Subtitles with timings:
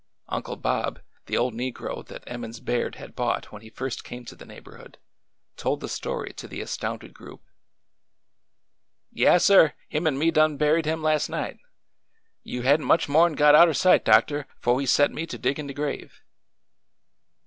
[0.29, 4.35] Uncle Bob, the old negro that Emmons Baird had bought when he first came to
[4.35, 4.97] the neighborhood,
[5.57, 7.43] told the story to the astounded group.
[9.15, 11.59] Yaas, sir; him an' me done buried him las' night.
[12.41, 15.27] You had n't much more 'n got out er sight, doctor, 'fo' he set me
[15.27, 16.21] to diggin' de grave."